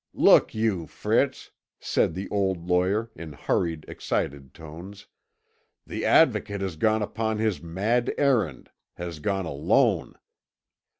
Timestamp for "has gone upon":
6.61-7.37